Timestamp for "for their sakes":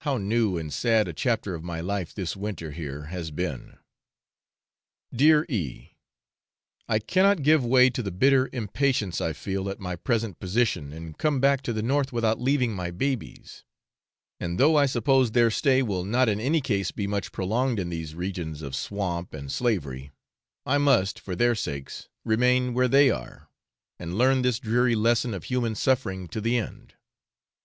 21.20-22.08